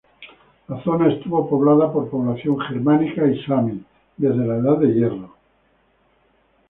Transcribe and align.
La 0.67 0.81
zona 0.83 1.13
estuvo 1.13 1.47
poblada 1.47 1.93
por 1.93 2.09
población 2.09 2.59
germánica 2.61 3.27
y 3.27 3.39
sami 3.43 3.83
desde 4.17 4.47
la 4.47 4.55
Edad 4.55 4.77
del 4.79 4.95
Hierro. 4.95 5.35